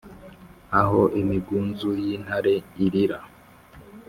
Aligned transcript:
aho 0.81 1.01
imigunzu 1.21 1.89
y’intare 2.05 2.53
irīra 2.85 3.19